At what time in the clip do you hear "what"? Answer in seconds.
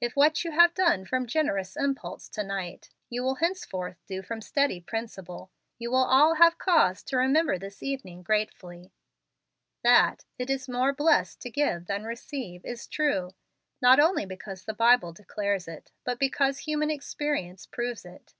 0.16-0.42